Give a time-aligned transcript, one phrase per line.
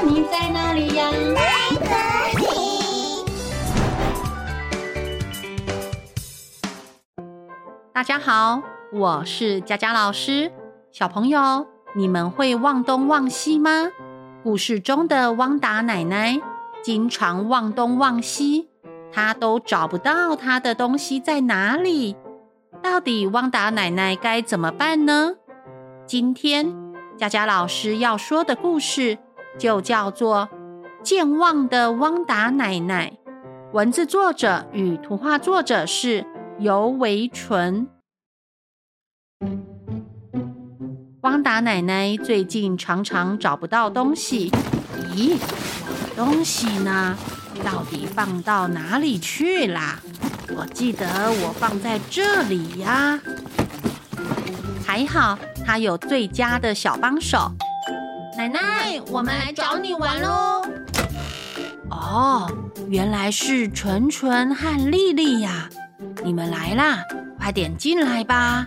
[0.00, 1.10] 你在哪里呀？
[7.92, 10.50] 大家好，我是佳佳老师。
[10.90, 13.90] 小朋友，你们会忘东忘西吗？
[14.42, 16.40] 故事中的汪达奶奶
[16.82, 18.68] 经常忘东忘西，
[19.12, 22.16] 她都找不到她的东西在哪里。
[22.82, 25.34] 到底汪达奶奶该怎么办呢？
[26.04, 26.74] 今天
[27.16, 29.18] 佳佳老师要说的故事
[29.58, 30.48] 就叫做
[31.02, 33.12] 《健忘的汪达奶奶》。
[33.72, 36.26] 文字作者与图画作者是
[36.58, 37.88] 游维纯。
[41.22, 44.50] 汪达奶奶最近常常找不到东西。
[45.14, 47.16] 咦，我的东西呢？
[47.64, 50.00] 到底放到哪里去啦？
[50.56, 51.06] 我记得
[51.42, 53.20] 我放在这里呀。
[54.84, 57.52] 还好，她有最佳的小帮手。
[58.42, 60.62] 奶奶，我们来找你玩喽！
[61.90, 62.50] 哦，
[62.88, 65.68] 原来是纯纯和丽丽呀。
[66.24, 67.04] 你们来啦，
[67.38, 68.66] 快点进来吧。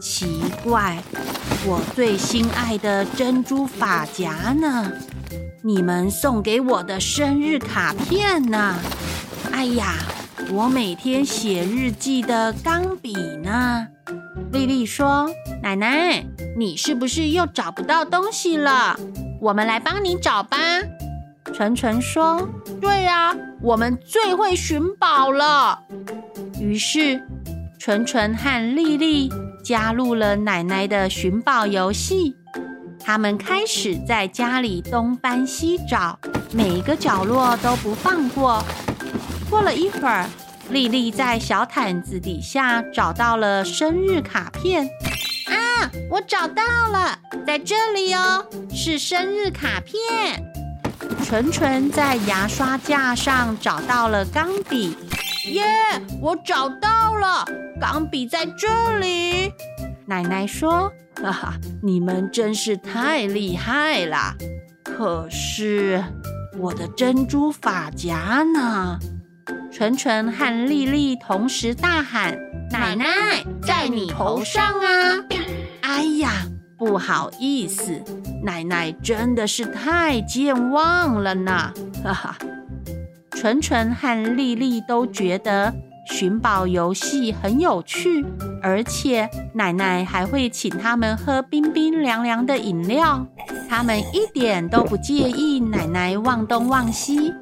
[0.00, 0.96] 奇怪，
[1.66, 4.92] 我最心爱的珍珠发夹呢？
[5.62, 8.76] 你们送给我的生日卡片呢？
[9.50, 9.96] 哎呀，
[10.52, 13.12] 我每天写日记的钢笔
[13.42, 13.88] 呢？
[14.52, 15.28] 丽丽说
[15.62, 16.24] ：“奶奶，
[16.56, 18.98] 你是不是又找不到东西了？
[19.40, 20.56] 我们来帮你找吧。”
[21.54, 22.48] 纯纯说
[22.80, 25.78] ：“对呀，我们最会寻宝了。”
[26.60, 27.22] 于是，
[27.78, 29.32] 纯纯和丽丽
[29.64, 32.36] 加入了奶奶的寻宝游戏。
[33.00, 36.18] 他们开始在家里东翻西找，
[36.52, 38.62] 每一个角落都不放过。
[39.48, 40.28] 过了一会儿，
[40.68, 44.86] 丽丽在小毯子底下找到了生日卡片。
[46.10, 50.42] 我找到了，在这里哦，是生日卡片。
[51.24, 54.96] 纯纯在牙刷架上找到了钢笔。
[55.52, 55.64] 耶
[56.20, 57.44] 我找到了，
[57.80, 59.52] 钢笔在这里。
[60.06, 64.34] 奶奶说：“哈哈，你们真是太厉害了。
[64.82, 66.02] 可是
[66.58, 68.98] 我的珍珠发夹呢？”
[69.70, 72.36] 纯纯和丽丽同时大喊
[72.72, 75.24] ：“奶奶，在你头上啊！”
[75.88, 76.42] 哎呀，
[76.76, 78.04] 不好意思，
[78.44, 81.72] 奶奶真的是太健忘了呢。
[82.04, 82.36] 哈哈。
[83.30, 85.72] 纯纯和丽丽都觉得
[86.06, 88.22] 寻宝游戏很有趣，
[88.62, 93.26] 而且奶奶还会请他们喝冰冰凉凉的饮料，
[93.66, 97.32] 他们一点都不介意奶奶忘东忘西。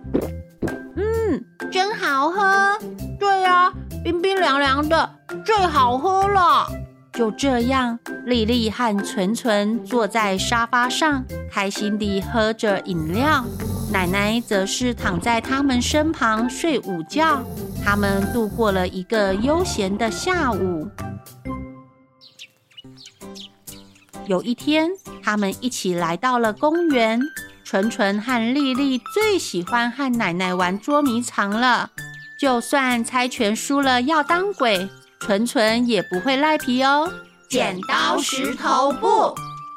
[0.95, 2.79] 嗯，真好喝。
[3.19, 3.73] 对呀，
[4.05, 5.11] 冰冰凉凉的
[5.45, 6.69] 最好喝了。
[7.17, 13.43] 就这样，丽丽和纯纯坐在沙发上，开心地喝着饮料。
[13.91, 17.43] 奶奶则是躺在他们身旁睡午觉。
[17.83, 20.91] 他们度过了一个悠闲的下午。
[24.27, 24.91] 有一天，
[25.23, 27.19] 他们一起来到了公园。
[27.65, 31.91] 纯纯和丽丽最喜欢和奶奶玩捉迷藏了。
[32.39, 34.89] 就算猜拳输了要当鬼，
[35.21, 37.11] 纯纯也不会赖皮哦。
[37.49, 39.29] 剪刀石头布，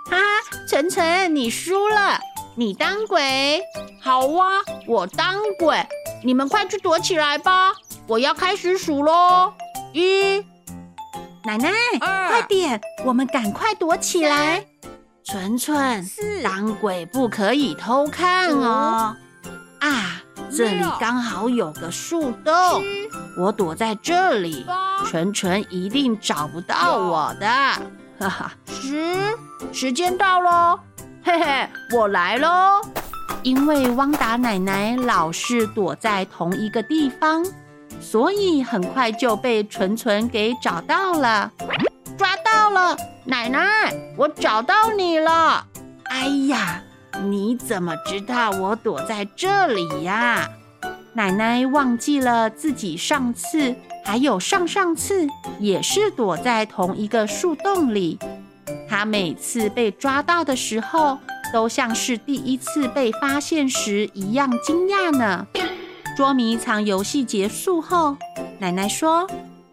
[0.10, 0.22] 哈哈，
[0.68, 2.20] 纯纯你输了。
[2.56, 3.62] 你当鬼，
[4.02, 4.50] 好啊！
[4.86, 5.78] 我当鬼，
[6.26, 7.72] 你们快去躲起来吧！
[8.06, 9.54] 我要开始数喽，
[9.94, 10.44] 一，
[11.46, 14.66] 奶奶，快点，我们赶快躲起来！
[15.24, 19.16] 纯纯，四当鬼不可以偷看哦。
[19.80, 20.22] 啊，
[20.52, 24.66] 这里刚好有个树洞，七我躲在这里，
[25.06, 27.48] 纯纯一定找不到我的。
[27.48, 29.16] 哈哈，十，
[29.72, 30.78] 时间到喽。
[31.24, 32.82] 嘿嘿，我来喽！
[33.42, 37.46] 因为汪达奶奶老是躲在同一个地方，
[38.02, 41.50] 所以很快就被纯纯给找到了。
[42.18, 45.66] 抓到了，奶奶，我找到你了！
[46.10, 46.82] 哎呀，
[47.24, 50.46] 你怎么知道我躲在这里呀？
[51.14, 53.76] 奶奶忘记了自己上次
[54.06, 55.28] 还有上上次
[55.60, 58.18] 也是躲在同一个树洞里。
[58.88, 61.18] 她每次被抓到的时候，
[61.52, 65.46] 都像是第一次被发现时一样惊讶呢。
[66.16, 68.16] 捉迷藏游戏结束后，
[68.60, 69.28] 奶奶说：“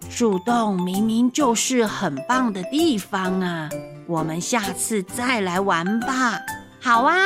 [0.09, 3.69] 树洞明明就是很棒的地方啊，
[4.07, 6.41] 我们下次再来玩吧。
[6.81, 7.17] ”“好啊，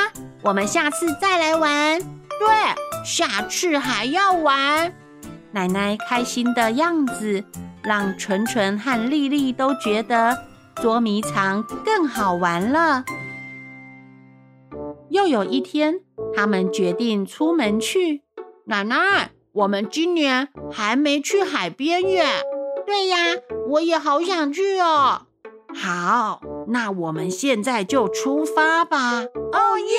[0.41, 2.01] 我们下次再来玩。
[2.39, 2.47] ”“对，
[3.03, 4.93] 下次还要玩。”
[5.53, 7.43] 奶奶开心的样子，
[7.83, 10.37] 让纯纯和丽丽都觉得。
[10.75, 13.03] 捉迷藏更好玩了。
[15.09, 15.99] 又有一天，
[16.33, 18.23] 他们决定出门去。
[18.65, 22.25] 奶奶，我们今年还没去海边耶。
[22.87, 23.17] 对呀，
[23.69, 25.27] 我也好想去哦。
[25.75, 29.19] 好，那我们现在就出发吧。
[29.19, 29.95] 哦耶！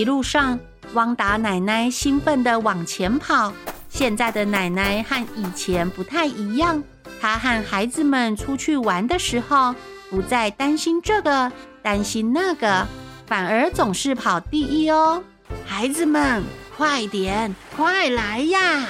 [0.00, 0.58] 一路上，
[0.94, 3.52] 汪达奶奶兴奋地往前跑。
[3.90, 6.82] 现在的奶奶和以前不太一样，
[7.20, 9.74] 她和孩子们出去玩的时候，
[10.08, 11.52] 不再担心这个，
[11.82, 12.86] 担心那个，
[13.26, 15.22] 反而总是跑第一哦。
[15.66, 16.42] 孩子们，
[16.78, 18.86] 快点，快来呀！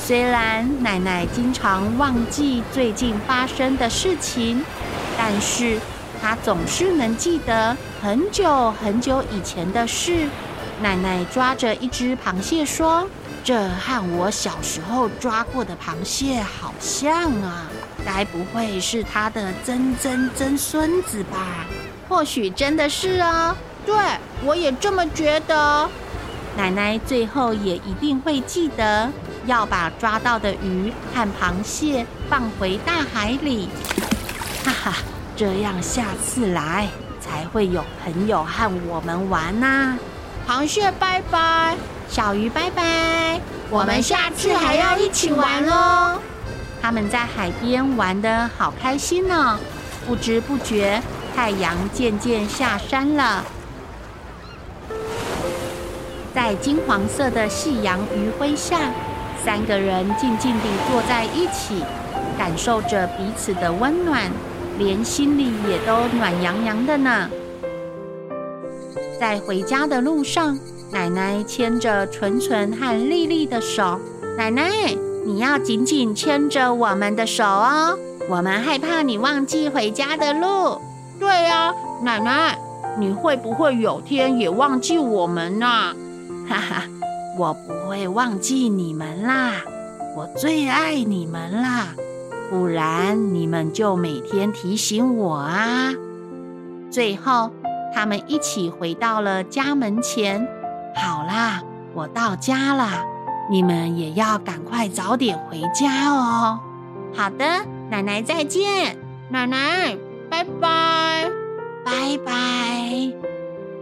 [0.00, 4.64] 虽然奶奶经常忘记最近发生的事情，
[5.16, 5.78] 但是
[6.22, 10.28] 他总是能记得很久很久以前的事。
[10.80, 13.06] 奶奶抓着一只螃蟹说
[13.42, 17.66] ：“这和我小时候抓过的螃蟹好像啊，
[18.06, 21.66] 该不会是他的曾曾曾孙子吧？
[22.08, 23.56] 或许真的是啊。
[23.84, 23.94] 对，
[24.44, 25.90] 我也这么觉得。”
[26.56, 29.10] 奶奶最后也一定会记得，
[29.46, 33.68] 要把抓到的鱼和螃蟹放回大海里。
[34.64, 34.94] 哈哈，
[35.36, 36.88] 这样下次来
[37.20, 39.98] 才会有朋友和我们玩呐、啊。
[40.46, 41.76] 螃蟹拜拜，
[42.08, 43.40] 小鱼拜拜，
[43.70, 46.18] 我们下次还要一起玩哦。
[46.80, 49.58] 他们在海边玩的好开心呢、哦，
[50.06, 51.00] 不知不觉
[51.34, 53.44] 太阳渐渐下山了。
[56.34, 58.78] 在金黄色的夕阳余晖下，
[59.44, 61.84] 三个人静静地坐在一起，
[62.36, 64.28] 感受着彼此的温暖，
[64.78, 67.28] 连心里也都暖洋洋的呢。
[69.20, 70.58] 在回家的路上，
[70.90, 74.00] 奶奶牵着纯纯和丽丽的手。
[74.36, 74.70] 奶奶，
[75.24, 77.96] 你要紧紧牵着我们的手哦，
[78.28, 80.80] 我们害怕你忘记回家的路。
[81.20, 81.72] 对呀，
[82.02, 82.58] 奶奶，
[82.98, 85.66] 你会不会有天也忘记我们呢？
[86.48, 86.84] 哈哈，
[87.38, 89.52] 我不会忘记你们啦，
[90.16, 91.94] 我最爱你们啦，
[92.52, 95.90] 不然你们就每天提醒我啊。
[96.90, 97.50] 最后，
[97.94, 100.46] 他们一起回到了家门前。
[100.94, 101.62] 好啦，
[101.94, 103.06] 我到家了，
[103.50, 106.60] 你们也要赶快早点回家哦。
[107.14, 108.98] 好的，奶奶再见，
[109.30, 109.96] 奶奶
[110.28, 111.30] 拜拜，
[111.82, 112.32] 拜拜。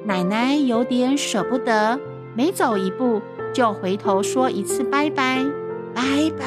[0.05, 1.99] 奶奶有点舍不得。
[2.37, 3.21] 每走一步，
[3.53, 5.45] 就回头说一次拜拜，
[5.93, 6.03] 拜
[6.39, 6.47] 拜，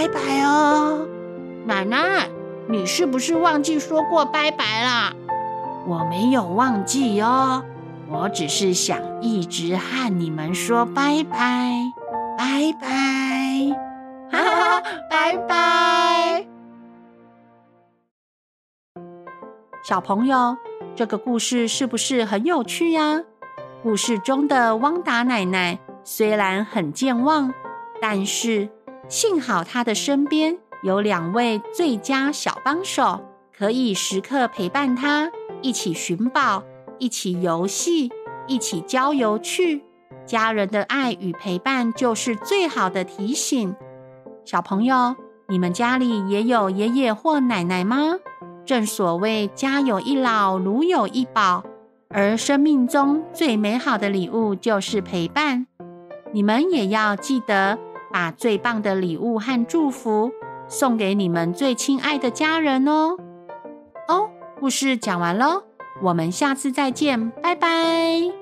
[0.00, 1.06] 拜拜哦，
[1.66, 2.26] 奶奶，
[2.66, 5.14] 你是不是忘记说过拜拜了？
[5.86, 7.62] 我没有忘记哦，
[8.08, 11.92] 我只是想一直和你们说拜拜，
[12.38, 13.76] 拜拜，
[14.32, 16.46] 哈哈，拜拜。
[19.84, 20.56] 小朋友，
[20.96, 23.22] 这个故事是不是很有趣呀？
[23.82, 27.52] 故事中的汪达奶奶虽然很健忘，
[28.00, 28.66] 但是
[29.10, 33.20] 幸好他的身边有两位最佳小帮手，
[33.52, 35.28] 可以时刻陪伴他，
[35.62, 36.62] 一起寻宝，
[37.00, 38.12] 一起游戏，
[38.46, 39.82] 一起郊游去。
[40.24, 43.74] 家人的爱与陪伴就是最好的提醒。
[44.44, 45.16] 小朋友，
[45.48, 48.14] 你们家里也有爷爷或奶奶吗？
[48.64, 51.64] 正所谓家有一老，如有一宝。
[52.10, 55.66] 而生命中最美好的礼物就是陪伴，
[56.32, 57.76] 你们也要记得
[58.12, 60.30] 把最棒的礼物和祝福
[60.68, 63.16] 送给你们最亲爱的家人哦。
[64.08, 65.64] 哦，故事讲完喽，
[66.02, 68.39] 我们下次再见，拜拜。